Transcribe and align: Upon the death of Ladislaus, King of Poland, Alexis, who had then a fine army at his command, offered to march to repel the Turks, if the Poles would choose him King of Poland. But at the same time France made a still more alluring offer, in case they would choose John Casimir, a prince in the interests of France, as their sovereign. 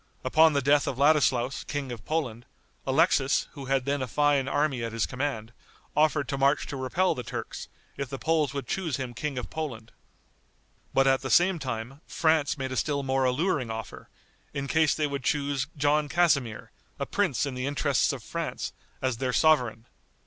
Upon 0.23 0.53
the 0.53 0.63
death 0.63 0.87
of 0.87 0.97
Ladislaus, 0.97 1.63
King 1.65 1.91
of 1.91 2.03
Poland, 2.05 2.47
Alexis, 2.87 3.47
who 3.51 3.65
had 3.65 3.85
then 3.85 4.01
a 4.01 4.07
fine 4.07 4.47
army 4.47 4.83
at 4.83 4.93
his 4.93 5.05
command, 5.05 5.53
offered 5.95 6.27
to 6.29 6.39
march 6.39 6.65
to 6.65 6.75
repel 6.75 7.13
the 7.13 7.21
Turks, 7.21 7.67
if 7.97 8.09
the 8.09 8.17
Poles 8.17 8.51
would 8.51 8.65
choose 8.65 8.97
him 8.97 9.13
King 9.13 9.37
of 9.37 9.51
Poland. 9.51 9.91
But 10.91 11.05
at 11.05 11.21
the 11.21 11.29
same 11.29 11.59
time 11.59 12.01
France 12.07 12.57
made 12.57 12.71
a 12.71 12.75
still 12.77 13.03
more 13.03 13.25
alluring 13.25 13.69
offer, 13.69 14.09
in 14.55 14.67
case 14.67 14.95
they 14.95 15.05
would 15.05 15.23
choose 15.23 15.67
John 15.77 16.09
Casimir, 16.09 16.71
a 16.97 17.05
prince 17.05 17.45
in 17.45 17.53
the 17.53 17.67
interests 17.67 18.11
of 18.11 18.23
France, 18.23 18.73
as 19.03 19.17
their 19.17 19.31
sovereign. 19.31 19.85